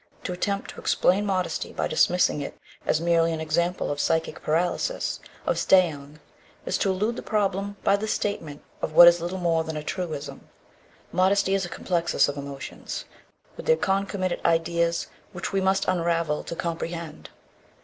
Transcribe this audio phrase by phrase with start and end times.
[0.23, 2.57] To attempt to explain modesty by dismissing it
[2.87, 6.19] as merely an example of psychic paralysis, of Stauung,
[6.65, 9.83] is to elude the problem by the statement of what is little more than a
[9.83, 10.49] truism.
[11.11, 13.05] Modesty is a complexus of emotions
[13.55, 17.29] with their concomitant ideas which we must unravel to comprehend.